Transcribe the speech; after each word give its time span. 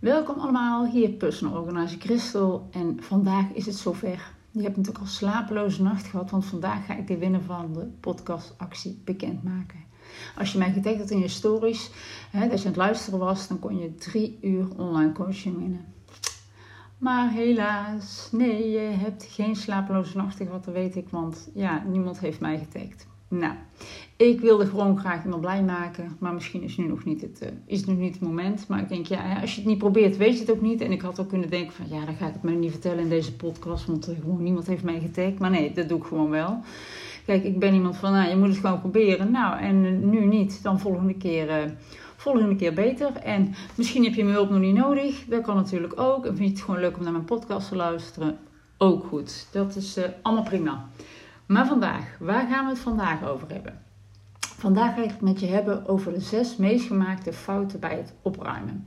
Welkom 0.00 0.38
allemaal, 0.38 0.86
hier 0.86 1.10
Personal 1.10 1.60
Organizer 1.60 2.00
Christel 2.00 2.68
en 2.70 3.02
vandaag 3.02 3.52
is 3.52 3.66
het 3.66 3.74
zover. 3.74 4.32
Je 4.50 4.62
hebt 4.62 4.76
natuurlijk 4.76 5.04
al 5.04 5.10
slapeloze 5.10 5.82
nacht 5.82 6.06
gehad, 6.06 6.30
want 6.30 6.44
vandaag 6.44 6.86
ga 6.86 6.96
ik 6.96 7.06
de 7.06 7.18
winnaar 7.18 7.40
van 7.40 7.72
de 7.72 7.86
podcastactie 8.00 9.00
bekendmaken. 9.04 9.84
Als 10.36 10.52
je 10.52 10.58
mij 10.58 10.72
getagd 10.72 10.98
had 10.98 11.10
in 11.10 11.18
je 11.18 11.28
stories, 11.28 11.90
hè, 12.30 12.48
dat 12.48 12.58
je 12.58 12.64
aan 12.64 12.72
het 12.72 12.76
luisteren 12.76 13.18
was, 13.18 13.48
dan 13.48 13.58
kon 13.58 13.78
je 13.78 13.94
drie 13.94 14.38
uur 14.42 14.66
online 14.76 15.12
coaching 15.12 15.58
winnen. 15.58 15.84
Maar 16.98 17.30
helaas, 17.30 18.28
nee, 18.32 18.70
je 18.70 18.78
hebt 18.78 19.24
geen 19.24 19.56
slapeloze 19.56 20.16
nachten 20.16 20.46
gehad, 20.46 20.64
dat 20.64 20.74
weet 20.74 20.96
ik, 20.96 21.08
want 21.08 21.48
ja, 21.54 21.84
niemand 21.86 22.20
heeft 22.20 22.40
mij 22.40 22.58
getagd. 22.58 23.06
Nou, 23.30 23.54
ik 24.16 24.40
wilde 24.40 24.66
gewoon 24.66 24.98
graag 24.98 25.24
iemand 25.24 25.40
blij 25.40 25.62
maken, 25.62 26.16
maar 26.18 26.34
misschien 26.34 26.62
is 26.62 26.76
nu 26.76 26.86
nog 26.86 27.04
niet 27.04 27.20
het, 27.20 27.40
uh, 27.42 27.48
is 27.66 27.84
nu 27.84 27.94
niet 27.94 28.12
het 28.12 28.22
moment. 28.22 28.68
Maar 28.68 28.80
ik 28.80 28.88
denk, 28.88 29.06
ja, 29.06 29.40
als 29.40 29.54
je 29.54 29.60
het 29.60 29.70
niet 29.70 29.78
probeert, 29.78 30.16
weet 30.16 30.32
je 30.32 30.40
het 30.40 30.50
ook 30.50 30.60
niet. 30.60 30.80
En 30.80 30.92
ik 30.92 31.00
had 31.00 31.20
ook 31.20 31.28
kunnen 31.28 31.50
denken 31.50 31.72
van, 31.72 31.86
ja, 31.88 32.04
dan 32.04 32.14
ga 32.14 32.26
ik 32.26 32.32
het 32.32 32.42
maar 32.42 32.52
niet 32.52 32.70
vertellen 32.70 32.98
in 32.98 33.08
deze 33.08 33.36
podcast, 33.36 33.86
want 33.86 34.08
uh, 34.08 34.14
gewoon 34.20 34.42
niemand 34.42 34.66
heeft 34.66 34.82
mij 34.82 35.00
getagd. 35.00 35.38
Maar 35.38 35.50
nee, 35.50 35.72
dat 35.72 35.88
doe 35.88 35.98
ik 35.98 36.04
gewoon 36.04 36.30
wel. 36.30 36.60
Kijk, 37.26 37.44
ik 37.44 37.58
ben 37.58 37.74
iemand 37.74 37.96
van, 37.96 38.12
nou, 38.12 38.28
je 38.28 38.36
moet 38.36 38.48
het 38.48 38.58
gewoon 38.58 38.80
proberen. 38.80 39.30
Nou, 39.30 39.60
en 39.60 39.84
uh, 39.84 39.98
nu 39.98 40.24
niet, 40.24 40.62
dan 40.62 40.80
volgende 40.80 41.14
keer, 41.14 41.74
volgende 42.16 42.56
keer 42.56 42.74
beter. 42.74 43.12
En 43.12 43.54
misschien 43.74 44.04
heb 44.04 44.14
je 44.14 44.22
mijn 44.24 44.36
hulp 44.36 44.50
nog 44.50 44.60
niet 44.60 44.76
nodig, 44.76 45.24
dat 45.28 45.42
kan 45.42 45.56
natuurlijk 45.56 46.00
ook. 46.00 46.26
En 46.26 46.36
vind 46.36 46.48
je 46.48 46.54
het 46.54 46.64
gewoon 46.64 46.80
leuk 46.80 46.96
om 46.96 47.02
naar 47.02 47.12
mijn 47.12 47.24
podcast 47.24 47.68
te 47.68 47.76
luisteren, 47.76 48.38
ook 48.78 49.04
goed. 49.04 49.46
Dat 49.52 49.76
is 49.76 49.98
allemaal 50.22 50.44
prima. 50.44 50.88
Maar 51.50 51.66
vandaag, 51.66 52.16
waar 52.18 52.46
gaan 52.46 52.64
we 52.64 52.70
het 52.70 52.80
vandaag 52.80 53.28
over 53.28 53.48
hebben? 53.52 53.82
Vandaag 54.40 54.94
ga 54.94 55.02
ik 55.02 55.10
het 55.10 55.20
met 55.20 55.40
je 55.40 55.46
hebben 55.46 55.88
over 55.88 56.12
de 56.12 56.20
zes 56.20 56.56
meest 56.56 56.86
gemaakte 56.86 57.32
fouten 57.32 57.80
bij 57.80 57.96
het 57.96 58.12
opruimen. 58.22 58.86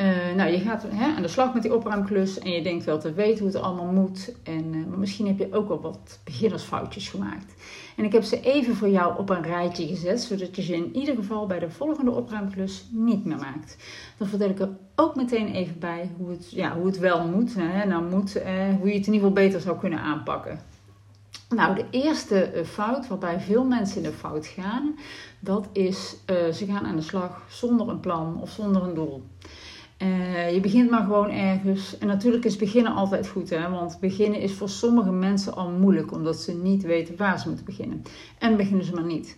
Uh, 0.00 0.06
nou, 0.36 0.50
je 0.50 0.58
gaat 0.58 0.84
hè, 0.88 1.14
aan 1.16 1.22
de 1.22 1.28
slag 1.28 1.54
met 1.54 1.62
die 1.62 1.74
opruimklus 1.74 2.38
en 2.38 2.50
je 2.50 2.62
denkt 2.62 2.84
wel 2.84 2.98
te 2.98 3.12
weten 3.12 3.38
hoe 3.38 3.52
het 3.52 3.62
allemaal 3.62 3.92
moet. 3.92 4.34
En, 4.42 4.74
uh, 4.74 4.86
maar 4.86 4.98
misschien 4.98 5.26
heb 5.26 5.38
je 5.38 5.52
ook 5.52 5.68
wel 5.68 5.80
wat 5.80 6.20
beginnersfoutjes 6.24 7.08
gemaakt. 7.08 7.54
En 7.96 8.04
ik 8.04 8.12
heb 8.12 8.22
ze 8.22 8.40
even 8.40 8.76
voor 8.76 8.88
jou 8.88 9.18
op 9.18 9.30
een 9.30 9.42
rijtje 9.42 9.86
gezet, 9.86 10.20
zodat 10.20 10.56
je 10.56 10.62
ze 10.62 10.74
in 10.74 10.96
ieder 10.96 11.14
geval 11.14 11.46
bij 11.46 11.58
de 11.58 11.70
volgende 11.70 12.10
opruimklus 12.10 12.88
niet 12.90 13.24
meer 13.24 13.38
maakt. 13.38 13.76
Dan 14.16 14.28
vertel 14.28 14.48
ik 14.48 14.60
er 14.60 14.70
ook 14.94 15.16
meteen 15.16 15.48
even 15.48 15.78
bij 15.78 16.10
hoe 16.16 16.30
het, 16.30 16.50
ja, 16.50 16.76
hoe 16.76 16.86
het 16.86 16.98
wel 16.98 17.26
moet. 17.26 17.54
Hè, 17.54 17.86
nou 17.86 18.10
moet 18.10 18.36
uh, 18.36 18.42
hoe 18.78 18.88
je 18.88 18.98
het 18.98 19.06
in 19.06 19.12
ieder 19.12 19.28
geval 19.28 19.32
beter 19.32 19.60
zou 19.60 19.78
kunnen 19.78 20.00
aanpakken. 20.00 20.69
Nou, 21.54 21.74
de 21.74 21.84
eerste 21.90 22.42
eh, 22.42 22.64
fout 22.64 23.08
waarbij 23.08 23.40
veel 23.40 23.64
mensen 23.64 23.96
in 23.96 24.02
de 24.02 24.12
fout 24.12 24.46
gaan, 24.46 24.98
dat 25.40 25.68
is 25.72 26.16
uh, 26.30 26.52
ze 26.52 26.66
gaan 26.66 26.86
aan 26.86 26.96
de 26.96 27.02
slag 27.02 27.46
zonder 27.48 27.88
een 27.88 28.00
plan 28.00 28.40
of 28.40 28.50
zonder 28.50 28.82
een 28.82 28.94
doel. 28.94 29.22
Uh, 30.02 30.54
je 30.54 30.60
begint 30.60 30.90
maar 30.90 31.04
gewoon 31.04 31.30
ergens. 31.30 31.98
En 31.98 32.06
natuurlijk 32.06 32.44
is 32.44 32.56
beginnen 32.56 32.94
altijd 32.94 33.28
goed, 33.28 33.50
hè? 33.50 33.70
want 33.70 34.00
beginnen 34.00 34.40
is 34.40 34.52
voor 34.52 34.68
sommige 34.68 35.10
mensen 35.10 35.54
al 35.54 35.70
moeilijk, 35.70 36.12
omdat 36.12 36.36
ze 36.36 36.56
niet 36.56 36.82
weten 36.82 37.16
waar 37.16 37.38
ze 37.38 37.48
moeten 37.48 37.64
beginnen. 37.64 38.02
En 38.38 38.56
beginnen 38.56 38.84
ze 38.84 38.94
maar 38.94 39.04
niet. 39.04 39.36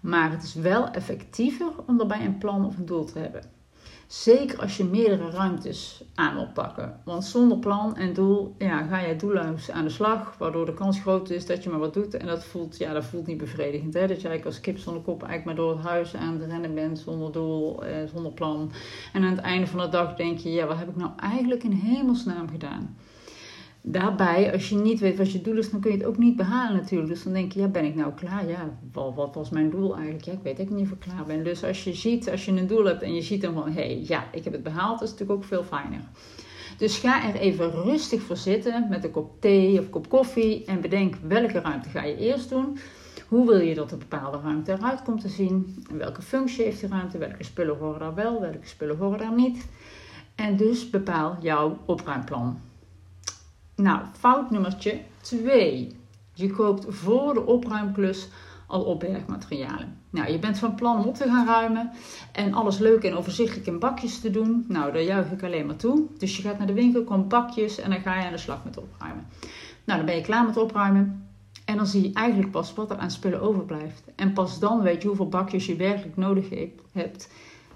Maar 0.00 0.30
het 0.30 0.42
is 0.42 0.54
wel 0.54 0.88
effectiever 0.88 1.72
om 1.86 1.98
daarbij 1.98 2.24
een 2.24 2.38
plan 2.38 2.66
of 2.66 2.76
een 2.76 2.86
doel 2.86 3.04
te 3.04 3.18
hebben. 3.18 3.61
Zeker 4.12 4.60
als 4.60 4.76
je 4.76 4.84
meerdere 4.84 5.30
ruimtes 5.30 6.04
aan 6.14 6.34
wilt 6.34 6.52
pakken. 6.52 7.00
Want 7.04 7.24
zonder 7.24 7.58
plan 7.58 7.96
en 7.96 8.12
doel 8.12 8.54
ja, 8.58 8.82
ga 8.82 8.98
je 8.98 9.16
doelloos 9.16 9.70
aan 9.70 9.84
de 9.84 9.90
slag. 9.90 10.34
Waardoor 10.38 10.66
de 10.66 10.74
kans 10.74 11.00
groot 11.00 11.30
is 11.30 11.46
dat 11.46 11.62
je 11.62 11.70
maar 11.70 11.78
wat 11.78 11.94
doet. 11.94 12.14
En 12.16 12.26
dat 12.26 12.44
voelt, 12.44 12.78
ja, 12.78 12.92
dat 12.92 13.04
voelt 13.04 13.26
niet 13.26 13.38
bevredigend. 13.38 13.94
Hè? 13.94 14.00
Dat 14.00 14.20
je 14.20 14.28
eigenlijk 14.28 14.44
als 14.44 14.60
kip 14.60 14.78
zonder 14.78 15.02
kop 15.02 15.22
eigenlijk 15.22 15.44
maar 15.44 15.66
door 15.66 15.76
het 15.76 15.86
huis 15.86 16.16
aan 16.16 16.40
het 16.40 16.50
rennen 16.50 16.74
bent. 16.74 16.98
Zonder 16.98 17.32
doel, 17.32 17.84
eh, 17.84 18.08
zonder 18.14 18.32
plan. 18.32 18.72
En 19.12 19.24
aan 19.24 19.30
het 19.30 19.40
einde 19.40 19.66
van 19.66 19.80
de 19.80 19.88
dag 19.88 20.14
denk 20.14 20.38
je, 20.38 20.52
ja, 20.52 20.66
wat 20.66 20.78
heb 20.78 20.88
ik 20.88 20.96
nou 20.96 21.10
eigenlijk 21.16 21.64
in 21.64 21.72
hemelsnaam 21.72 22.48
gedaan? 22.48 22.96
Daarbij, 23.82 24.52
als 24.52 24.68
je 24.68 24.76
niet 24.76 25.00
weet 25.00 25.16
wat 25.16 25.32
je 25.32 25.40
doel 25.40 25.56
is, 25.56 25.70
dan 25.70 25.80
kun 25.80 25.90
je 25.90 25.96
het 25.96 26.06
ook 26.06 26.18
niet 26.18 26.36
behalen 26.36 26.76
natuurlijk. 26.76 27.10
Dus 27.10 27.22
dan 27.22 27.32
denk 27.32 27.52
je, 27.52 27.60
ja, 27.60 27.68
ben 27.68 27.84
ik 27.84 27.94
nou 27.94 28.12
klaar? 28.12 28.48
Ja, 28.48 28.78
wat, 28.92 29.14
wat 29.14 29.34
was 29.34 29.50
mijn 29.50 29.70
doel 29.70 29.94
eigenlijk? 29.94 30.24
Ja, 30.24 30.32
ik 30.32 30.42
weet 30.42 30.60
ook 30.60 30.70
niet 30.70 30.84
of 30.84 30.90
ik 30.90 31.00
klaar 31.00 31.24
ben. 31.26 31.44
Dus 31.44 31.64
als 31.64 31.84
je 31.84 31.94
ziet, 31.94 32.30
als 32.30 32.44
je 32.44 32.52
een 32.52 32.66
doel 32.66 32.84
hebt 32.84 33.02
en 33.02 33.14
je 33.14 33.22
ziet 33.22 33.42
dan 33.42 33.54
van, 33.54 33.66
hé, 33.66 33.72
hey, 33.72 34.04
ja, 34.06 34.24
ik 34.32 34.44
heb 34.44 34.52
het 34.52 34.62
behaald, 34.62 34.98
dat 34.98 35.08
is 35.08 35.10
natuurlijk 35.10 35.38
ook 35.38 35.44
veel 35.44 35.64
fijner. 35.64 36.00
Dus 36.76 36.98
ga 36.98 37.28
er 37.28 37.34
even 37.34 37.70
rustig 37.70 38.22
voor 38.22 38.36
zitten 38.36 38.86
met 38.88 39.04
een 39.04 39.10
kop 39.10 39.40
thee 39.40 39.78
of 39.78 39.90
kop 39.90 40.08
koffie 40.08 40.64
en 40.64 40.80
bedenk 40.80 41.14
welke 41.26 41.60
ruimte 41.60 41.88
ga 41.88 42.04
je 42.04 42.16
eerst 42.16 42.48
doen. 42.48 42.78
Hoe 43.28 43.46
wil 43.46 43.60
je 43.60 43.74
dat 43.74 43.92
een 43.92 43.98
bepaalde 43.98 44.38
ruimte 44.42 44.72
eruit 44.72 45.02
komt 45.02 45.20
te 45.20 45.28
zien? 45.28 45.84
En 45.90 45.98
welke 45.98 46.22
functie 46.22 46.64
heeft 46.64 46.80
die 46.80 46.88
ruimte? 46.88 47.18
Welke 47.18 47.44
spullen 47.44 47.78
horen 47.78 48.00
daar 48.00 48.14
wel? 48.14 48.40
Welke 48.40 48.58
spullen 48.66 48.96
horen 48.96 49.18
daar 49.18 49.34
niet? 49.34 49.68
En 50.34 50.56
dus 50.56 50.90
bepaal 50.90 51.36
jouw 51.40 51.78
opruimplan. 51.84 52.60
Nou, 53.74 54.00
fout 54.18 54.50
nummertje 54.50 55.00
2. 55.20 55.96
Je 56.34 56.50
koopt 56.50 56.86
voor 56.88 57.34
de 57.34 57.46
opruimklus 57.46 58.28
al 58.66 58.82
opbergmaterialen. 58.82 59.98
Nou, 60.10 60.32
je 60.32 60.38
bent 60.38 60.58
van 60.58 60.74
plan 60.74 60.98
om 60.98 61.06
op 61.06 61.14
te 61.14 61.24
gaan 61.24 61.46
ruimen 61.46 61.90
en 62.32 62.54
alles 62.54 62.78
leuk 62.78 63.02
en 63.02 63.14
overzichtelijk 63.14 63.66
in 63.66 63.78
bakjes 63.78 64.20
te 64.20 64.30
doen. 64.30 64.64
Nou, 64.68 64.92
daar 64.92 65.02
juich 65.02 65.30
ik 65.30 65.42
alleen 65.42 65.66
maar 65.66 65.76
toe. 65.76 66.06
Dus 66.18 66.36
je 66.36 66.42
gaat 66.42 66.58
naar 66.58 66.66
de 66.66 66.72
winkel, 66.72 67.04
komt 67.04 67.28
bakjes 67.28 67.78
en 67.78 67.90
dan 67.90 68.00
ga 68.00 68.18
je 68.18 68.26
aan 68.26 68.32
de 68.32 68.38
slag 68.38 68.64
met 68.64 68.78
opruimen. 68.78 69.26
Nou, 69.84 69.98
dan 69.98 70.06
ben 70.06 70.16
je 70.16 70.22
klaar 70.22 70.46
met 70.46 70.56
opruimen. 70.56 71.26
En 71.64 71.76
dan 71.76 71.86
zie 71.86 72.02
je 72.02 72.12
eigenlijk 72.12 72.50
pas 72.50 72.74
wat 72.74 72.90
er 72.90 72.96
aan 72.96 73.10
spullen 73.10 73.40
overblijft. 73.40 74.04
En 74.14 74.32
pas 74.32 74.58
dan 74.58 74.82
weet 74.82 75.02
je 75.02 75.08
hoeveel 75.08 75.28
bakjes 75.28 75.66
je 75.66 75.76
werkelijk 75.76 76.16
nodig 76.16 76.48
hebt 76.92 77.28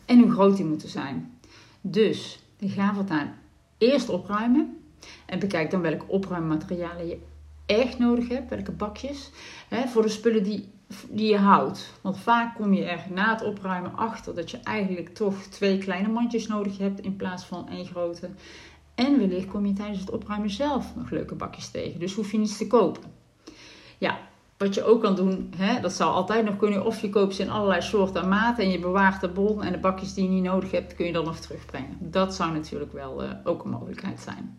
en 0.04 0.20
hoe 0.20 0.30
groot 0.30 0.56
die 0.56 0.66
moeten 0.66 0.88
zijn. 0.88 1.38
Dus, 1.80 2.42
dan 2.58 2.68
gaan 2.68 2.94
we 2.94 3.00
het 3.00 3.10
aan 3.10 3.34
eerst 3.78 4.08
opruimen. 4.08 4.76
En 5.26 5.38
bekijk 5.38 5.70
dan 5.70 5.80
welke 5.80 6.08
opruimmaterialen 6.08 7.06
je 7.06 7.18
echt 7.66 7.98
nodig 7.98 8.28
hebt, 8.28 8.50
welke 8.50 8.72
bakjes. 8.72 9.30
Hè, 9.68 9.86
voor 9.86 10.02
de 10.02 10.08
spullen 10.08 10.42
die, 10.42 10.68
die 11.08 11.28
je 11.28 11.38
houdt. 11.38 11.92
Want 12.00 12.18
vaak 12.18 12.54
kom 12.54 12.72
je 12.74 12.84
er 12.84 13.04
na 13.10 13.32
het 13.32 13.44
opruimen 13.44 13.96
achter 13.96 14.34
dat 14.34 14.50
je 14.50 14.58
eigenlijk 14.62 15.14
toch 15.14 15.34
twee 15.34 15.78
kleine 15.78 16.08
mandjes 16.08 16.46
nodig 16.46 16.78
hebt 16.78 17.00
in 17.00 17.16
plaats 17.16 17.44
van 17.44 17.68
één 17.68 17.86
grote. 17.86 18.30
En 18.94 19.18
wellicht 19.18 19.46
kom 19.46 19.66
je 19.66 19.72
tijdens 19.72 20.00
het 20.00 20.10
opruimen 20.10 20.50
zelf 20.50 20.96
nog 20.96 21.10
leuke 21.10 21.34
bakjes 21.34 21.70
tegen. 21.70 22.00
Dus 22.00 22.14
hoef 22.14 22.32
je 22.32 22.38
niets 22.38 22.56
te 22.56 22.66
kopen. 22.66 23.02
Ja, 23.98 24.18
wat 24.56 24.74
je 24.74 24.84
ook 24.84 25.00
kan 25.02 25.14
doen, 25.14 25.52
hè, 25.56 25.80
dat 25.80 25.92
zou 25.92 26.12
altijd 26.12 26.44
nog 26.44 26.56
kunnen. 26.56 26.84
Of 26.84 27.00
je 27.00 27.08
koopt 27.08 27.34
ze 27.34 27.42
in 27.42 27.50
allerlei 27.50 27.82
soorten 27.82 28.22
en 28.22 28.28
maten 28.28 28.64
en 28.64 28.70
je 28.70 28.78
bewaart 28.78 29.20
de 29.20 29.28
bon 29.28 29.62
en 29.62 29.72
de 29.72 29.78
bakjes 29.78 30.14
die 30.14 30.24
je 30.24 30.30
niet 30.30 30.42
nodig 30.42 30.70
hebt, 30.70 30.94
kun 30.94 31.06
je 31.06 31.12
dan 31.12 31.24
nog 31.24 31.38
terugbrengen. 31.38 31.96
Dat 32.00 32.34
zou 32.34 32.52
natuurlijk 32.52 32.92
wel 32.92 33.24
uh, 33.24 33.30
ook 33.44 33.64
een 33.64 33.70
mogelijkheid 33.70 34.20
zijn. 34.20 34.58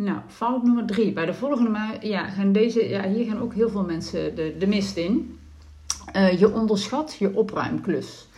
Nou, 0.00 0.18
fout 0.26 0.62
nummer 0.62 0.86
drie. 0.86 1.12
Bij 1.12 1.26
de 1.26 1.34
volgende 1.34 1.98
ja, 2.00 2.28
gaan 2.28 2.52
deze, 2.52 2.88
ja, 2.88 3.08
hier 3.08 3.24
gaan 3.24 3.40
ook 3.40 3.54
heel 3.54 3.68
veel 3.68 3.84
mensen 3.84 4.34
de, 4.34 4.56
de 4.58 4.66
mist 4.66 4.96
in. 4.96 5.38
Uh, 6.16 6.38
je 6.38 6.52
onderschat 6.52 7.16
je 7.18 7.36
opruimklus. 7.36 8.28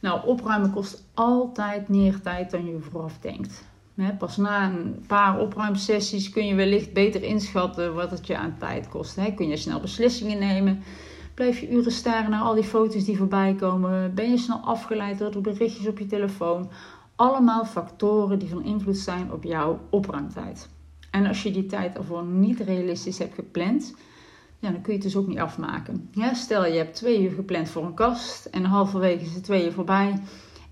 Nou, 0.00 0.26
opruimen 0.26 0.72
kost 0.72 1.04
altijd 1.14 1.88
meer 1.88 2.20
tijd 2.20 2.50
dan 2.50 2.66
je 2.66 2.78
vooraf 2.90 3.18
denkt. 3.18 3.64
pas 4.18 4.36
na 4.36 4.64
een 4.64 5.04
paar 5.06 5.40
opruimsessies 5.40 6.30
kun 6.30 6.46
je 6.46 6.54
wellicht 6.54 6.92
beter 6.92 7.22
inschatten 7.22 7.94
wat 7.94 8.10
het 8.10 8.26
je 8.26 8.36
aan 8.36 8.56
tijd 8.58 8.88
kost. 8.88 9.18
kun 9.34 9.48
je 9.48 9.56
snel 9.56 9.80
beslissingen 9.80 10.38
nemen? 10.38 10.82
Blijf 11.34 11.58
je 11.58 11.70
uren 11.70 11.92
staren 11.92 12.30
naar 12.30 12.42
al 12.42 12.54
die 12.54 12.64
foto's 12.64 13.04
die 13.04 13.16
voorbij 13.16 13.54
komen? 13.54 14.14
Ben 14.14 14.30
je 14.30 14.38
snel 14.38 14.58
afgeleid 14.58 15.18
door 15.18 15.30
de 15.30 15.40
berichtjes 15.40 15.86
op 15.86 15.98
je 15.98 16.06
telefoon? 16.06 16.70
Allemaal 17.16 17.64
factoren 17.64 18.38
die 18.38 18.48
van 18.48 18.64
invloed 18.64 18.98
zijn 18.98 19.32
op 19.32 19.42
jouw 19.42 19.80
opruimtijd. 19.90 20.74
En 21.16 21.26
als 21.26 21.42
je 21.42 21.50
die 21.50 21.66
tijd 21.66 21.96
ervoor 21.96 22.24
niet 22.24 22.60
realistisch 22.60 23.18
hebt 23.18 23.34
gepland, 23.34 23.94
ja, 24.58 24.70
dan 24.70 24.80
kun 24.82 24.92
je 24.92 24.98
het 24.98 25.08
dus 25.08 25.16
ook 25.16 25.26
niet 25.26 25.38
afmaken. 25.38 26.08
Ja, 26.12 26.34
stel 26.34 26.66
je 26.66 26.76
hebt 26.76 26.94
twee 26.94 27.22
uur 27.22 27.30
gepland 27.30 27.68
voor 27.68 27.84
een 27.84 27.94
kast 27.94 28.44
en 28.44 28.64
halverwege 28.64 29.24
is 29.24 29.34
het 29.34 29.44
twee 29.44 29.64
uur 29.64 29.72
voorbij. 29.72 30.22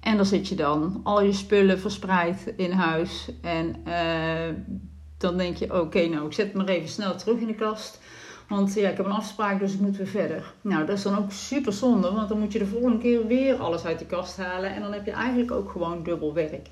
En 0.01 0.17
dan 0.17 0.27
zit 0.27 0.49
je 0.49 0.55
dan, 0.55 1.01
al 1.03 1.23
je 1.23 1.33
spullen 1.33 1.79
verspreid 1.79 2.53
in 2.57 2.71
huis. 2.71 3.29
En 3.43 3.77
uh, 3.87 4.55
dan 5.19 5.37
denk 5.37 5.57
je, 5.57 5.81
oké, 5.81 6.07
nou 6.07 6.27
ik 6.27 6.33
zet 6.33 6.47
het 6.47 6.55
maar 6.55 6.69
even 6.69 6.89
snel 6.89 7.17
terug 7.17 7.39
in 7.39 7.47
de 7.47 7.55
kast. 7.55 8.01
Want 8.49 8.75
ja, 8.75 8.89
ik 8.89 8.97
heb 8.97 9.07
een 9.07 9.13
afspraak, 9.13 9.59
dus 9.59 9.75
ik 9.75 9.81
moet 9.81 9.97
weer 9.97 10.07
verder. 10.07 10.55
Nou, 10.61 10.87
dat 10.87 10.97
is 10.97 11.03
dan 11.03 11.19
ook 11.19 11.33
super 11.33 11.73
zonde, 11.73 12.13
want 12.13 12.29
dan 12.29 12.39
moet 12.39 12.53
je 12.53 12.59
de 12.59 12.67
volgende 12.67 12.99
keer 12.99 13.27
weer 13.27 13.57
alles 13.57 13.85
uit 13.85 13.99
de 13.99 14.07
kast 14.07 14.37
halen. 14.37 14.75
En 14.75 14.83
dan 14.83 14.93
heb 14.93 15.05
je 15.05 15.13
eigenlijk 15.13 15.51
ook 15.51 15.71
gewoon 15.71 16.03
dubbel 16.03 16.35
werk. 16.35 16.69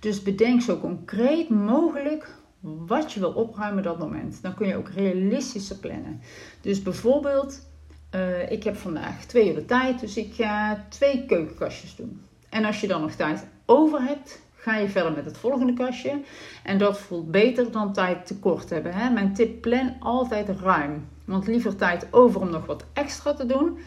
Dus 0.00 0.22
bedenk 0.22 0.62
zo 0.62 0.78
concreet 0.78 1.48
mogelijk 1.48 2.38
wat 2.60 3.12
je 3.12 3.20
wil 3.20 3.32
opruimen 3.32 3.82
dat 3.82 3.98
moment. 3.98 4.42
Dan 4.42 4.54
kun 4.54 4.66
je 4.66 4.76
ook 4.76 4.88
realistischer 4.88 5.76
plannen. 5.76 6.20
Dus 6.60 6.82
bijvoorbeeld, 6.82 7.68
uh, 8.14 8.50
ik 8.50 8.64
heb 8.64 8.76
vandaag 8.76 9.24
twee 9.24 9.48
uur 9.48 9.54
de 9.54 9.64
tijd, 9.64 10.00
dus 10.00 10.16
ik 10.16 10.34
ga 10.34 10.84
twee 10.88 11.26
keukenkastjes 11.26 11.96
doen. 11.96 12.22
En 12.48 12.64
als 12.64 12.80
je 12.80 12.86
dan 12.86 13.00
nog 13.00 13.12
tijd 13.12 13.46
over 13.66 14.02
hebt, 14.02 14.40
ga 14.54 14.76
je 14.76 14.88
verder 14.88 15.12
met 15.12 15.24
het 15.24 15.38
volgende 15.38 15.72
kastje. 15.72 16.20
En 16.62 16.78
dat 16.78 16.98
voelt 16.98 17.30
beter 17.30 17.70
dan 17.70 17.92
tijd 17.92 18.26
tekort 18.26 18.70
hebben. 18.70 18.94
Hè? 18.94 19.10
Mijn 19.10 19.34
tip, 19.34 19.60
plan 19.60 19.96
altijd 20.00 20.48
ruim. 20.48 21.08
Want 21.24 21.46
liever 21.46 21.76
tijd 21.76 22.06
over 22.10 22.40
om 22.40 22.50
nog 22.50 22.66
wat 22.66 22.84
extra 22.92 23.34
te 23.34 23.46
doen, 23.46 23.78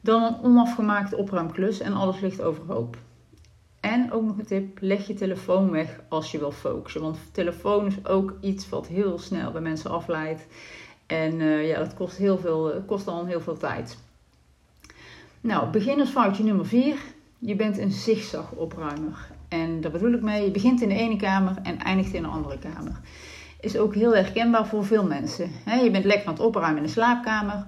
dan 0.00 0.22
een 0.22 0.42
onafgemaakte 0.42 1.16
opruimklus 1.16 1.80
en 1.80 1.92
alles 1.92 2.20
ligt 2.20 2.42
overhoop. 2.42 2.96
En 3.80 4.12
ook 4.12 4.22
nog 4.22 4.38
een 4.38 4.46
tip, 4.46 4.78
leg 4.80 5.06
je 5.06 5.14
telefoon 5.14 5.70
weg 5.70 6.00
als 6.08 6.30
je 6.30 6.38
wil 6.38 6.52
focussen. 6.52 7.00
Want 7.00 7.18
telefoon 7.32 7.86
is 7.86 8.06
ook 8.06 8.36
iets 8.40 8.68
wat 8.68 8.86
heel 8.86 9.18
snel 9.18 9.50
bij 9.50 9.60
mensen 9.60 9.90
afleidt. 9.90 10.46
En 11.06 11.40
uh, 11.40 11.68
ja, 11.68 11.78
dat 11.78 11.94
kost, 11.94 12.16
heel 12.16 12.38
veel, 12.38 12.82
kost 12.86 13.04
dan 13.04 13.26
heel 13.26 13.40
veel 13.40 13.56
tijd. 13.56 13.98
Nou, 15.40 15.70
beginnersfoutje 15.70 16.44
nummer 16.44 16.66
4. 16.66 16.96
Je 17.38 17.56
bent 17.56 17.78
een 17.78 17.92
zigzag 17.92 18.52
opruimer. 18.52 19.30
En 19.48 19.80
daar 19.80 19.90
bedoel 19.90 20.12
ik 20.12 20.22
mee, 20.22 20.44
je 20.44 20.50
begint 20.50 20.80
in 20.80 20.88
de 20.88 20.94
ene 20.94 21.16
kamer 21.16 21.54
en 21.62 21.78
eindigt 21.78 22.12
in 22.12 22.24
een 22.24 22.30
andere 22.30 22.58
kamer. 22.58 23.00
Is 23.60 23.76
ook 23.76 23.94
heel 23.94 24.14
herkenbaar 24.14 24.66
voor 24.66 24.84
veel 24.84 25.04
mensen. 25.04 25.50
je 25.82 25.90
bent 25.90 26.04
lekker 26.04 26.26
aan 26.26 26.34
het 26.34 26.42
opruimen 26.42 26.76
in 26.76 26.86
de 26.86 26.92
slaapkamer. 26.92 27.66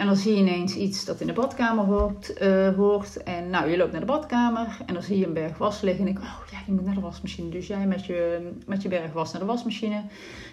En 0.00 0.06
dan 0.06 0.16
zie 0.16 0.34
je 0.34 0.38
ineens 0.38 0.74
iets 0.74 1.04
dat 1.04 1.20
in 1.20 1.26
de 1.26 1.32
badkamer 1.32 1.84
hoort. 1.84 2.42
Uh, 2.42 2.74
hoort. 2.76 3.22
En 3.22 3.50
nou, 3.50 3.70
je 3.70 3.76
loopt 3.76 3.92
naar 3.92 4.00
de 4.00 4.06
badkamer 4.06 4.76
en 4.86 4.94
dan 4.94 5.02
zie 5.02 5.18
je 5.18 5.26
een 5.26 5.32
berg 5.32 5.58
was 5.58 5.80
liggen. 5.80 6.06
En 6.06 6.10
ik, 6.10 6.18
oh 6.18 6.40
ja, 6.50 6.58
je 6.66 6.72
moet 6.72 6.84
naar 6.84 6.94
de 6.94 7.00
wasmachine. 7.00 7.48
Dus 7.48 7.66
jij 7.66 7.86
met 7.86 8.06
je, 8.06 8.50
met 8.66 8.82
je 8.82 8.88
berg 8.88 9.12
was 9.12 9.32
naar 9.32 9.40
de 9.40 9.46
wasmachine. 9.46 10.02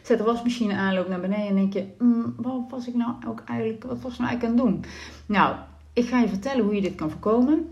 Zet 0.03 0.17
de 0.17 0.23
wasmachine 0.23 0.73
aan, 0.73 0.94
loopt 0.94 1.09
naar 1.09 1.19
beneden 1.19 1.47
en 1.47 1.55
denk 1.55 1.73
je, 1.73 1.88
mm, 1.99 2.33
wat 2.38 2.61
was 2.69 2.88
ik 2.88 2.95
nou 2.95 3.13
ook 3.27 3.44
eigenlijk, 3.45 3.83
wat 3.83 4.01
was 4.01 4.13
ik 4.13 4.19
nou 4.19 4.29
eigenlijk 4.29 4.59
aan 4.59 4.65
het 4.65 4.81
doen? 4.81 4.91
Nou, 5.25 5.55
ik 5.94 6.07
ga 6.07 6.19
je 6.19 6.27
vertellen 6.27 6.63
hoe 6.65 6.75
je 6.75 6.81
dit 6.81 6.95
kan 6.95 7.09
voorkomen. 7.09 7.67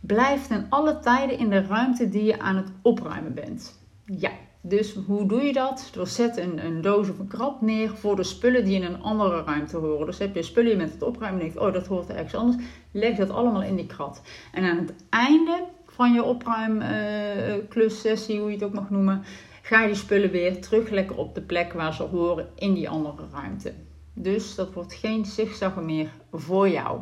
Blijf 0.00 0.46
ten 0.46 0.66
alle 0.68 0.98
tijden 0.98 1.38
in 1.38 1.50
de 1.50 1.66
ruimte 1.66 2.08
die 2.08 2.24
je 2.24 2.40
aan 2.40 2.56
het 2.56 2.68
opruimen 2.82 3.34
bent. 3.34 3.80
Ja, 4.04 4.30
dus 4.68 4.94
hoe 5.06 5.26
doe 5.26 5.42
je 5.42 5.52
dat? 5.52 5.90
Door 5.92 6.06
zet 6.06 6.36
een, 6.36 6.64
een 6.64 6.80
doos 6.80 7.08
of 7.08 7.18
een 7.18 7.28
krab 7.28 7.60
neer 7.60 7.96
voor 7.96 8.16
de 8.16 8.22
spullen 8.22 8.64
die 8.64 8.74
in 8.74 8.84
een 8.84 9.02
andere 9.02 9.42
ruimte 9.42 9.76
horen. 9.76 10.06
Dus 10.06 10.18
heb 10.18 10.34
je 10.34 10.42
spullen 10.42 10.70
je 10.70 10.76
met 10.76 10.92
het 10.92 11.02
opruimen 11.02 11.40
en 11.40 11.46
denkt, 11.46 11.62
oh 11.62 11.72
dat 11.72 11.86
hoort 11.86 12.10
ergens 12.10 12.34
anders. 12.34 12.62
Leg 12.90 13.16
dat 13.16 13.30
allemaal 13.30 13.62
in 13.62 13.76
die 13.76 13.86
krat. 13.86 14.22
En 14.52 14.64
aan 14.64 14.76
het 14.76 14.94
einde 15.08 15.64
van 15.86 16.12
je 16.12 16.22
opruimklussessie, 16.22 18.34
uh, 18.34 18.40
hoe 18.40 18.50
je 18.50 18.56
het 18.56 18.64
ook 18.64 18.74
mag 18.74 18.90
noemen, 18.90 19.22
ga 19.62 19.80
je 19.80 19.86
die 19.86 19.96
spullen 19.96 20.30
weer 20.30 20.60
terug 20.60 20.90
lekker 20.90 21.16
op 21.16 21.34
de 21.34 21.42
plek 21.42 21.72
waar 21.72 21.94
ze 21.94 22.02
horen 22.02 22.48
in 22.54 22.74
die 22.74 22.88
andere 22.88 23.22
ruimte. 23.32 23.72
Dus 24.12 24.54
dat 24.54 24.72
wordt 24.72 24.94
geen 24.94 25.24
zigzaggen 25.24 25.84
meer 25.84 26.10
voor 26.32 26.68
jou. 26.68 27.00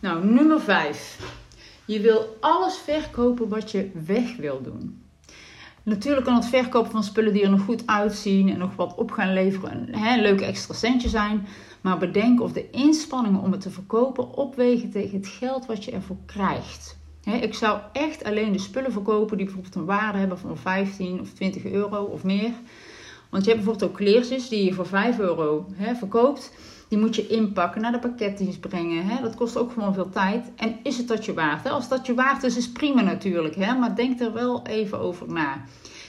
Nou, 0.00 0.24
nummer 0.24 0.60
5. 0.60 1.34
Je 1.84 2.00
wil 2.00 2.36
alles 2.40 2.76
verkopen 2.76 3.48
wat 3.48 3.70
je 3.70 3.90
weg 4.06 4.36
wil 4.36 4.62
doen. 4.62 5.05
Natuurlijk 5.86 6.26
kan 6.26 6.34
het 6.34 6.46
verkopen 6.46 6.90
van 6.90 7.04
spullen 7.04 7.32
die 7.32 7.42
er 7.42 7.50
nog 7.50 7.60
goed 7.60 7.82
uitzien 7.86 8.48
en 8.48 8.58
nog 8.58 8.76
wat 8.76 8.94
op 8.94 9.10
gaan 9.10 9.32
leveren 9.32 9.88
een 9.88 9.94
hè, 9.94 10.20
leuke 10.20 10.44
extra 10.44 10.74
centje 10.74 11.08
zijn. 11.08 11.46
Maar 11.80 11.98
bedenk 11.98 12.40
of 12.40 12.52
de 12.52 12.70
inspanningen 12.70 13.40
om 13.40 13.52
het 13.52 13.60
te 13.60 13.70
verkopen 13.70 14.36
opwegen 14.36 14.90
tegen 14.90 15.16
het 15.16 15.26
geld 15.26 15.66
wat 15.66 15.84
je 15.84 15.90
ervoor 15.90 16.16
krijgt. 16.26 16.98
ik 17.22 17.54
zou 17.54 17.80
echt 17.92 18.24
alleen 18.24 18.52
de 18.52 18.58
spullen 18.58 18.92
verkopen 18.92 19.36
die 19.36 19.46
bijvoorbeeld 19.46 19.74
een 19.74 19.84
waarde 19.84 20.18
hebben 20.18 20.38
van 20.38 20.56
15 20.56 21.20
of 21.20 21.32
20 21.32 21.64
euro 21.64 22.04
of 22.04 22.24
meer. 22.24 22.52
Want 23.30 23.44
je 23.44 23.50
hebt 23.50 23.64
bijvoorbeeld 23.64 23.90
ook 23.90 23.96
kleertjes 23.96 24.48
die 24.48 24.64
je 24.64 24.72
voor 24.72 24.86
5 24.86 25.18
euro 25.18 25.66
verkoopt. 25.96 26.52
Die 26.88 26.98
moet 26.98 27.16
je 27.16 27.26
inpakken, 27.26 27.80
naar 27.80 27.92
de 27.92 27.98
pakketdienst 27.98 28.60
brengen. 28.60 29.06
Hè? 29.06 29.22
Dat 29.22 29.34
kost 29.34 29.56
ook 29.56 29.72
gewoon 29.72 29.94
veel 29.94 30.10
tijd. 30.10 30.50
En 30.56 30.76
is 30.82 30.96
het 30.96 31.08
dat 31.08 31.24
je 31.24 31.34
waard? 31.34 31.64
Hè? 31.64 31.70
Als 31.70 31.88
dat 31.88 32.06
je 32.06 32.14
waard 32.14 32.42
is, 32.42 32.56
is 32.56 32.72
prima 32.72 33.00
natuurlijk. 33.00 33.54
Hè? 33.54 33.74
Maar 33.74 33.96
denk 33.96 34.20
er 34.20 34.32
wel 34.32 34.66
even 34.66 34.98
over 34.98 35.32
na. 35.32 35.64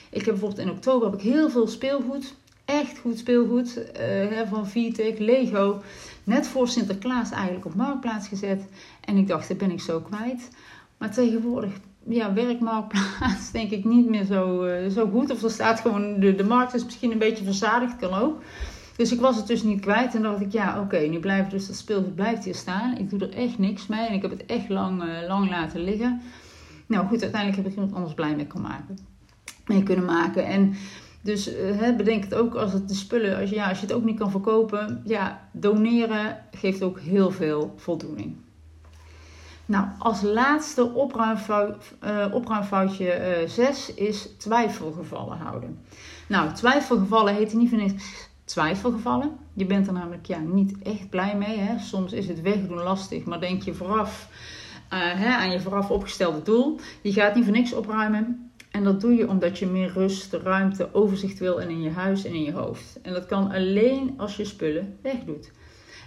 Ik 0.09 0.25
heb 0.25 0.33
bijvoorbeeld 0.33 0.67
in 0.67 0.69
oktober 0.69 1.09
heb 1.09 1.19
ik 1.19 1.25
heel 1.25 1.49
veel 1.49 1.67
speelgoed. 1.67 2.33
Echt 2.65 2.97
goed 2.97 3.17
speelgoed. 3.17 3.79
Hè, 3.97 4.47
van 4.47 4.67
Vitek, 4.67 5.19
Lego. 5.19 5.81
Net 6.23 6.47
voor 6.47 6.67
Sinterklaas 6.67 7.31
eigenlijk 7.31 7.65
op 7.65 7.75
Marktplaats 7.75 8.27
gezet. 8.27 8.65
En 9.01 9.17
ik 9.17 9.27
dacht, 9.27 9.47
dat 9.47 9.57
ben 9.57 9.71
ik 9.71 9.81
zo 9.81 9.99
kwijt. 9.99 10.49
Maar 10.97 11.11
tegenwoordig 11.11 11.71
ja, 12.09 12.33
werkmarktplaats 12.33 13.51
denk 13.57 13.71
ik 13.71 13.85
niet 13.85 14.09
meer 14.09 14.25
zo, 14.25 14.65
uh, 14.65 14.89
zo 14.89 15.09
goed. 15.09 15.31
Of 15.31 15.43
er 15.43 15.51
staat 15.51 15.79
gewoon, 15.79 16.19
de, 16.19 16.35
de 16.35 16.43
markt 16.43 16.73
is 16.73 16.83
misschien 16.83 17.11
een 17.11 17.17
beetje 17.17 17.43
verzadigd, 17.43 17.95
kan 17.95 18.13
ook. 18.13 18.41
Dus 18.97 19.11
ik 19.11 19.19
was 19.19 19.35
het 19.35 19.47
dus 19.47 19.63
niet 19.63 19.81
kwijt. 19.81 20.15
En 20.15 20.21
dacht 20.21 20.41
ik, 20.41 20.51
ja, 20.51 20.81
oké, 20.81 20.97
nu 20.97 21.19
blijft 21.19 21.51
dus 21.51 21.67
dat 21.67 21.75
speelgoed 21.75 22.15
blijft 22.15 22.43
hier 22.43 22.55
staan. 22.55 22.97
Ik 22.97 23.09
doe 23.09 23.19
er 23.19 23.33
echt 23.33 23.57
niks 23.57 23.87
mee. 23.87 24.07
En 24.07 24.13
ik 24.13 24.21
heb 24.21 24.31
het 24.31 24.45
echt 24.45 24.69
lang, 24.69 25.03
uh, 25.03 25.27
lang 25.27 25.49
laten 25.49 25.83
liggen. 25.83 26.21
Nou 26.85 27.07
goed, 27.07 27.21
uiteindelijk 27.21 27.61
heb 27.61 27.71
ik 27.71 27.77
iemand 27.77 27.95
anders 27.95 28.13
blij 28.13 28.35
mee 28.35 28.45
kunnen 28.45 28.69
maken. 28.69 28.97
Mee 29.65 29.83
kunnen 29.83 30.05
maken. 30.05 30.45
En 30.45 30.75
dus 31.21 31.53
uh, 31.53 31.95
bedenk 31.95 32.23
het 32.23 32.33
ook 32.33 32.55
als 32.55 32.73
het 32.73 32.87
de 32.87 32.93
spullen, 32.93 33.39
als 33.39 33.49
je, 33.49 33.55
ja, 33.55 33.69
als 33.69 33.79
je 33.79 33.85
het 33.85 33.95
ook 33.95 34.03
niet 34.03 34.19
kan 34.19 34.31
verkopen. 34.31 35.01
Ja, 35.05 35.49
doneren 35.51 36.37
geeft 36.51 36.83
ook 36.83 36.99
heel 36.99 37.31
veel 37.31 37.73
voldoening. 37.77 38.35
Nou, 39.65 39.87
als 39.99 40.21
laatste 40.21 40.81
uh, 40.81 42.27
opruimfoutje 42.31 43.43
6 43.47 43.93
is 43.93 44.29
twijfelgevallen 44.37 45.37
houden. 45.37 45.79
Nou, 46.27 46.53
twijfelgevallen 46.53 47.35
heet 47.35 47.53
niet 47.53 47.69
voor 47.69 47.77
niks 47.77 48.29
twijfelgevallen. 48.47 49.37
Je 49.53 49.65
bent 49.65 49.87
er 49.87 49.93
namelijk 49.93 50.25
ja, 50.25 50.39
niet 50.39 50.81
echt 50.83 51.09
blij 51.09 51.35
mee. 51.37 51.57
Hè? 51.57 51.79
Soms 51.79 52.13
is 52.13 52.27
het 52.27 52.41
wegdoen 52.41 52.83
lastig, 52.83 53.23
maar 53.23 53.39
denk 53.39 53.61
je 53.61 53.73
vooraf 53.73 54.29
uh, 54.93 54.99
hè, 54.99 55.35
aan 55.35 55.51
je 55.51 55.59
vooraf 55.59 55.89
opgestelde 55.89 56.41
doel. 56.41 56.79
Je 57.01 57.13
gaat 57.13 57.35
niet 57.35 57.43
voor 57.43 57.53
niks 57.53 57.73
opruimen. 57.73 58.51
En 58.71 58.83
dat 58.83 59.01
doe 59.01 59.13
je 59.13 59.27
omdat 59.27 59.59
je 59.59 59.65
meer 59.65 59.91
rust, 59.91 60.33
ruimte, 60.33 60.93
overzicht 60.93 61.39
wil 61.39 61.61
en 61.61 61.69
in 61.69 61.81
je 61.81 61.89
huis 61.89 62.25
en 62.25 62.33
in 62.33 62.43
je 62.43 62.51
hoofd. 62.51 62.99
En 63.01 63.13
dat 63.13 63.25
kan 63.25 63.51
alleen 63.51 64.13
als 64.17 64.35
je 64.35 64.45
spullen 64.45 64.97
wegdoet. 65.01 65.51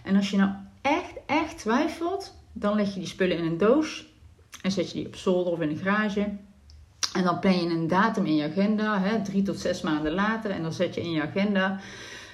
En 0.04 0.16
als 0.16 0.30
je 0.30 0.36
nou 0.36 0.50
echt, 0.80 1.12
echt 1.26 1.58
twijfelt, 1.58 2.34
dan 2.52 2.76
leg 2.76 2.94
je 2.94 2.98
die 2.98 3.08
spullen 3.08 3.36
in 3.36 3.44
een 3.44 3.58
doos 3.58 4.12
en 4.62 4.70
zet 4.70 4.90
je 4.90 4.98
die 4.98 5.06
op 5.06 5.16
zolder 5.16 5.52
of 5.52 5.60
in 5.60 5.68
een 5.68 5.76
garage. 5.76 6.28
En 7.12 7.24
dan 7.24 7.38
plan 7.38 7.62
je 7.62 7.70
een 7.70 7.88
datum 7.88 8.26
in 8.26 8.34
je 8.34 8.44
agenda, 8.44 9.00
hè, 9.00 9.22
drie 9.22 9.42
tot 9.42 9.58
zes 9.58 9.82
maanden 9.82 10.12
later. 10.12 10.50
En 10.50 10.62
dan 10.62 10.72
zet 10.72 10.94
je 10.94 11.00
in 11.00 11.10
je 11.10 11.22
agenda 11.22 11.80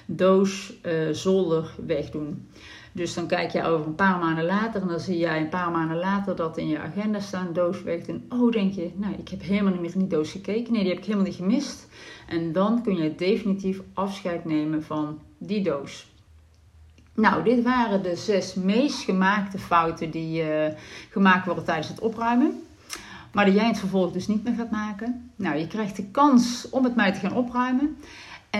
doos 0.07 0.73
uh, 0.85 1.09
zolder 1.11 1.71
wegdoen. 1.85 2.47
Dus 2.91 3.13
dan 3.13 3.27
kijk 3.27 3.51
je 3.51 3.63
over 3.63 3.85
een 3.85 3.95
paar 3.95 4.19
maanden 4.19 4.45
later 4.45 4.81
en 4.81 4.87
dan 4.87 4.99
zie 4.99 5.17
jij 5.17 5.41
een 5.41 5.49
paar 5.49 5.71
maanden 5.71 5.97
later 5.97 6.35
dat 6.35 6.57
in 6.57 6.67
je 6.67 6.79
agenda 6.79 7.19
staan, 7.19 7.53
doos 7.53 7.83
wegdoen. 7.83 8.25
Oh, 8.29 8.51
denk 8.51 8.73
je, 8.73 8.91
nou, 8.95 9.13
ik 9.17 9.29
heb 9.29 9.41
helemaal 9.41 9.71
niet 9.71 9.81
meer 9.81 9.93
in 9.93 9.99
die 9.99 10.07
doos 10.07 10.31
gekeken. 10.31 10.73
Nee, 10.73 10.81
die 10.81 10.89
heb 10.89 10.99
ik 10.99 11.05
helemaal 11.05 11.25
niet 11.25 11.35
gemist. 11.35 11.87
En 12.27 12.51
dan 12.51 12.83
kun 12.83 12.95
je 12.95 13.15
definitief 13.15 13.81
afscheid 13.93 14.45
nemen 14.45 14.83
van 14.83 15.19
die 15.37 15.63
doos. 15.63 16.07
Nou, 17.13 17.43
dit 17.43 17.63
waren 17.63 18.03
de 18.03 18.15
zes 18.15 18.53
meest 18.53 19.03
gemaakte 19.03 19.59
fouten 19.59 20.11
die 20.11 20.43
uh, 20.43 20.67
gemaakt 21.09 21.45
worden 21.45 21.63
tijdens 21.63 21.87
het 21.87 21.99
opruimen. 21.99 22.61
Maar 23.31 23.45
die 23.45 23.53
jij 23.53 23.67
het 23.67 23.79
vervolg 23.79 24.11
dus 24.11 24.27
niet 24.27 24.43
meer 24.43 24.53
gaat 24.53 24.71
maken. 24.71 25.31
Nou, 25.35 25.57
je 25.57 25.67
krijgt 25.67 25.95
de 25.95 26.05
kans 26.05 26.69
om 26.69 26.83
het 26.83 26.95
mij 26.95 27.13
te 27.13 27.19
gaan 27.19 27.35
opruimen. 27.35 27.97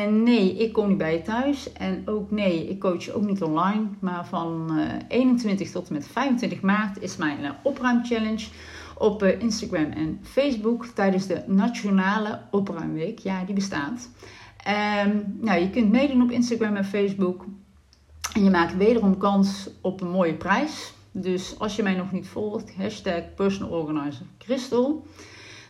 En 0.03 0.23
nee, 0.23 0.57
ik 0.57 0.73
kom 0.73 0.87
niet 0.87 0.97
bij 0.97 1.13
je 1.13 1.21
thuis. 1.21 1.73
En 1.73 2.01
ook 2.05 2.31
nee, 2.31 2.69
ik 2.69 2.79
coach 2.79 3.09
ook 3.09 3.25
niet 3.25 3.43
online. 3.43 3.85
Maar 3.99 4.25
van 4.25 4.79
21 5.07 5.67
eh, 5.67 5.73
tot 5.73 5.87
en 5.87 5.93
met 5.93 6.07
25 6.07 6.61
maart 6.61 7.01
is 7.01 7.17
mijn 7.17 7.39
uh, 7.43 7.49
opruimchallenge 7.63 8.47
op 8.97 9.23
uh, 9.23 9.41
Instagram 9.41 9.91
en 9.91 10.19
Facebook 10.23 10.85
tijdens 10.85 11.27
de 11.27 11.43
Nationale 11.47 12.39
Opruimweek. 12.51 13.19
Ja, 13.19 13.43
die 13.43 13.55
bestaat. 13.55 14.09
Um, 15.05 15.37
nou, 15.41 15.59
je 15.59 15.69
kunt 15.69 15.91
meedoen 15.91 16.21
op 16.21 16.31
Instagram 16.31 16.75
en 16.75 16.85
Facebook. 16.85 17.45
En 18.33 18.43
je 18.43 18.49
maakt 18.49 18.77
wederom 18.77 19.17
kans 19.17 19.69
op 19.81 20.01
een 20.01 20.09
mooie 20.11 20.33
prijs. 20.33 20.93
Dus 21.11 21.59
als 21.59 21.75
je 21.75 21.83
mij 21.83 21.95
nog 21.95 22.11
niet 22.11 22.27
volgt, 22.27 22.75
hashtag 22.75 23.33
personal 23.35 23.79
organizer. 23.79 24.25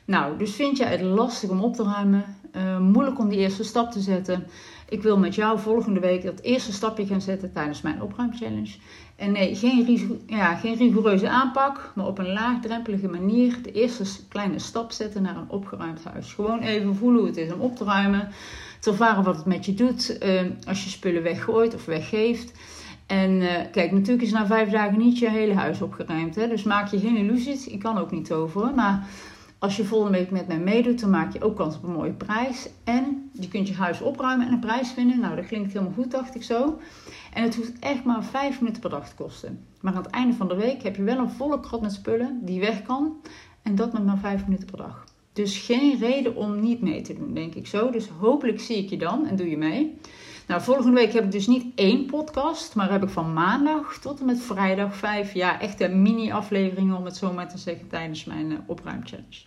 Nou, 0.06 0.38
dus 0.38 0.52
vind 0.52 0.78
jij 0.78 0.92
het 0.92 1.02
lastig 1.02 1.50
om 1.50 1.64
op 1.64 1.76
te 1.76 1.84
ruimen? 1.84 2.26
Uh, 2.56 2.80
moeilijk 2.80 3.20
om 3.20 3.30
die 3.30 3.40
eerste 3.40 3.64
stap 3.64 3.92
te 3.92 4.00
zetten. 4.00 4.48
Ik 4.90 5.02
wil 5.02 5.18
met 5.18 5.36
jou 5.36 5.60
volgende 5.60 6.00
week 6.00 6.24
dat 6.24 6.42
eerste 6.42 6.74
stapje 6.74 7.06
gaan 7.06 7.22
zetten 7.22 7.52
tijdens 7.52 7.82
mijn 7.82 8.02
opruimchallenge. 8.02 8.76
En 9.16 9.32
nee, 9.32 9.56
geen, 9.56 10.22
ja, 10.28 10.56
geen 10.56 10.76
rigoureuze 10.76 11.30
aanpak, 11.30 11.92
maar 11.96 12.08
op 12.08 12.18
een 12.18 12.34
laagdrempelige 12.34 13.08
manier 13.08 13.58
de 13.64 13.72
eerste 13.72 14.04
kleine 14.28 14.60
stap 14.60 14.92
zetten 14.92 15.22
naar 15.22 15.36
een 15.36 15.50
opgeruimd 15.50 16.04
huis. 16.04 16.34
Gewoon 16.34 16.60
even 16.60 16.96
voelen 16.96 17.20
hoe 17.20 17.28
het 17.28 17.38
is 17.38 17.54
om 17.54 17.60
op 17.60 17.76
te 17.76 17.84
ruimen. 17.84 18.30
Te 18.80 18.90
ervaren 18.90 19.24
wat 19.24 19.36
het 19.36 19.46
met 19.46 19.66
je 19.66 19.74
doet 19.74 20.18
uh, 20.24 20.42
als 20.68 20.84
je 20.84 20.90
spullen 20.90 21.24
weggooit 21.24 21.76
of 21.76 21.86
weggeeft. 21.86 22.52
En 23.06 23.32
uh, 23.32 23.52
kijk, 23.72 23.92
natuurlijk 23.92 24.22
is 24.22 24.32
na 24.32 24.46
vijf 24.46 24.70
dagen 24.70 24.98
niet 24.98 25.20
je 25.20 25.30
hele 25.30 25.54
huis 25.54 25.82
opgeruimd. 25.82 26.36
Hè? 26.36 26.48
Dus 26.48 26.64
maak 26.64 26.88
je 26.88 27.00
geen 27.00 27.18
illusies. 27.18 27.68
Ik 27.68 27.80
kan 27.80 27.98
ook 27.98 28.12
niet 28.12 28.26
toveren. 28.26 28.76
Maar 28.76 29.08
als 29.60 29.76
je 29.76 29.86
volgende 29.86 30.18
week 30.18 30.32
met 30.32 30.48
mij 30.48 30.60
meedoet, 30.60 31.00
dan 31.00 31.10
maak 31.10 31.34
je 31.34 31.42
ook 31.42 31.56
kans 31.56 31.76
op 31.76 31.84
een 31.84 31.92
mooie 31.92 32.14
prijs. 32.14 32.70
En 32.84 33.30
je 33.34 33.48
kunt 33.48 33.68
je 33.68 33.74
huis 33.74 34.02
opruimen 34.02 34.48
en 34.48 34.54
een 34.54 34.60
prijs 34.60 34.96
winnen. 34.96 35.20
Nou, 35.20 35.36
dat 35.36 35.46
klinkt 35.46 35.74
helemaal 35.74 35.94
goed, 35.94 36.12
dacht 36.12 36.36
ik 36.36 36.44
zo. 36.44 36.80
En 37.34 37.44
het 37.44 37.56
hoeft 37.56 37.80
echt 37.80 38.04
maar 38.04 38.24
5 38.24 38.60
minuten 38.60 38.82
per 38.82 38.90
dag 38.90 39.10
te 39.10 39.16
kosten. 39.16 39.66
Maar 39.82 39.94
aan 39.94 40.04
het 40.04 40.12
einde 40.12 40.36
van 40.36 40.48
de 40.48 40.56
week 40.56 40.84
heb 40.84 40.96
je 40.96 41.04
wel 41.04 41.18
een 41.18 41.30
volle 41.30 41.60
krat 41.60 41.82
met 41.82 41.94
spullen 41.94 42.40
die 42.42 42.60
weg 42.60 42.82
kan. 42.82 43.16
En 43.62 43.76
dat 43.76 43.94
met 43.94 44.06
maar 44.06 44.18
5 44.18 44.44
minuten 44.46 44.68
per 44.68 44.78
dag. 44.78 45.04
Dus 45.34 45.58
geen 45.58 45.98
reden 46.00 46.36
om 46.36 46.60
niet 46.60 46.82
mee 46.82 47.02
te 47.02 47.14
doen, 47.14 47.34
denk 47.34 47.56
ik 47.56 47.68
zo. 47.68 47.90
Dus 47.90 48.08
hopelijk 48.08 48.60
zie 48.60 48.78
ik 48.78 48.90
je 48.90 48.98
dan 48.98 49.26
en 49.26 49.36
doe 49.36 49.50
je 49.50 49.58
mee. 49.58 49.98
Nou, 50.48 50.62
volgende 50.62 50.92
week 50.92 51.14
heb 51.14 51.24
ik 51.24 51.32
dus 51.32 51.48
niet 51.48 51.66
één 51.76 52.06
podcast, 52.06 52.76
maar 52.76 52.92
heb 52.92 53.04
ik 53.04 53.10
van 53.10 53.34
maandag 53.34 53.98
tot 54.02 54.20
en 54.20 54.26
met 54.26 54.42
vrijdag 54.42 54.96
vijf, 54.96 55.34
ja, 55.34 55.60
echte 55.60 55.88
mini-afleveringen, 55.88 56.98
om 56.98 57.06
het 57.06 57.18
zo 57.18 57.34
maar 57.34 57.50
te 57.50 57.58
zeggen, 57.58 57.88
tijdens 57.88 58.26
mijn 58.26 58.52
uh, 58.52 58.58
opruimchallenge. 58.66 59.42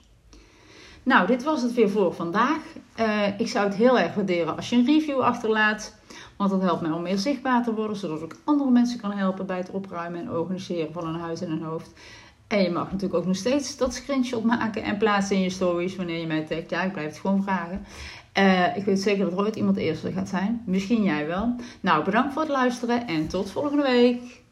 Nou, 1.02 1.26
dit 1.26 1.42
was 1.42 1.62
het 1.62 1.74
weer 1.74 1.90
voor 1.90 2.14
vandaag. 2.14 2.58
Eh, 2.94 3.38
ik 3.38 3.48
zou 3.48 3.66
het 3.66 3.74
heel 3.74 3.98
erg 3.98 4.14
waarderen 4.14 4.56
als 4.56 4.68
je 4.68 4.76
een 4.76 4.86
review 4.86 5.20
achterlaat. 5.20 5.98
Want 6.36 6.50
dat 6.50 6.62
helpt 6.62 6.80
mij 6.80 6.90
om 6.90 7.02
meer 7.02 7.18
zichtbaar 7.18 7.64
te 7.64 7.74
worden, 7.74 7.96
zodat 7.96 8.22
ik 8.22 8.36
andere 8.44 8.70
mensen 8.70 9.00
kan 9.00 9.12
helpen 9.12 9.46
bij 9.46 9.56
het 9.56 9.70
opruimen 9.70 10.20
en 10.20 10.30
organiseren 10.30 10.92
van 10.92 11.06
een 11.06 11.20
huis 11.20 11.40
en 11.40 11.50
een 11.50 11.62
hoofd. 11.62 11.92
En 12.46 12.62
je 12.62 12.70
mag 12.70 12.84
natuurlijk 12.84 13.14
ook 13.14 13.26
nog 13.26 13.36
steeds 13.36 13.76
dat 13.76 13.94
screenshot 13.94 14.44
maken 14.44 14.82
en 14.82 14.98
plaatsen 14.98 15.36
in 15.36 15.42
je 15.42 15.50
stories 15.50 15.96
wanneer 15.96 16.20
je 16.20 16.26
mij 16.26 16.44
tagt. 16.44 16.70
Ja, 16.70 16.82
ik 16.82 16.92
blijf 16.92 17.08
het 17.08 17.18
gewoon 17.18 17.42
vragen. 17.42 17.84
Uh, 18.38 18.76
ik 18.76 18.84
weet 18.84 19.00
zeker 19.00 19.24
dat 19.24 19.32
er 19.32 19.38
ooit 19.38 19.56
iemand 19.56 19.76
eerste 19.76 20.12
gaat 20.12 20.28
zijn. 20.28 20.62
Misschien 20.66 21.02
jij 21.02 21.26
wel. 21.26 21.54
Nou, 21.80 22.04
bedankt 22.04 22.32
voor 22.32 22.42
het 22.42 22.50
luisteren 22.50 23.06
en 23.06 23.28
tot 23.28 23.50
volgende 23.50 23.82
week. 23.82 24.42